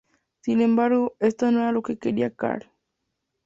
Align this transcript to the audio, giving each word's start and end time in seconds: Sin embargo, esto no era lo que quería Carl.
Sin 0.39 0.61
embargo, 0.61 1.15
esto 1.19 1.51
no 1.51 1.59
era 1.59 1.71
lo 1.71 1.83
que 1.83 1.99
quería 1.99 2.31
Carl. 2.33 2.67